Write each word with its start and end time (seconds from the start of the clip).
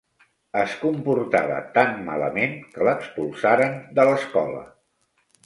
Es 0.59 0.71
comportava 0.85 1.59
tan 1.75 1.99
malament, 2.07 2.57
que 2.73 2.89
l'expulsaren 2.89 3.79
de 4.01 4.09
l'escola. 4.11 4.65